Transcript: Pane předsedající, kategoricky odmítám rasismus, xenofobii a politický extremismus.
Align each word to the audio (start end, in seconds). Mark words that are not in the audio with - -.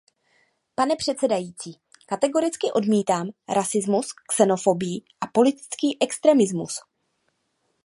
Pane 0.75 0.95
předsedající, 0.95 1.79
kategoricky 2.05 2.71
odmítám 2.71 3.29
rasismus, 3.49 4.07
xenofobii 4.35 5.01
a 5.21 5.27
politický 5.33 5.97
extremismus. 6.01 6.79